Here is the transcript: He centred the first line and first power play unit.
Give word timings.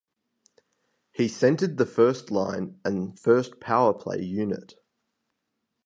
He 1.11 1.27
centred 1.27 1.77
the 1.77 1.85
first 1.85 2.31
line 2.31 2.79
and 2.83 3.19
first 3.19 3.59
power 3.59 3.93
play 3.93 4.19
unit. 4.23 4.73